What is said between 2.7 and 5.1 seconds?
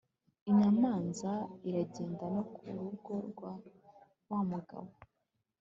rugo rwa wa mugabo